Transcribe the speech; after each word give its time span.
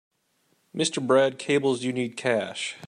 Mr. 0.75 1.05
Brad 1.05 1.37
cables 1.37 1.83
you 1.83 1.93
need 1.93 2.17
cash. 2.17 2.75